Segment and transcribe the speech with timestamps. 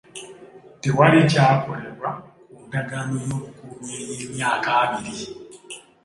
[0.81, 2.09] Tewali kyakolebwa
[2.55, 5.23] ku ndagaano y'obukuumi ey'emyaka abiri.